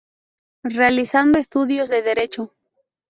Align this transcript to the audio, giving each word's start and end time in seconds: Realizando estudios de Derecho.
Realizando 0.63 1.37
estudios 1.37 1.87
de 1.89 2.01
Derecho. 2.01 2.55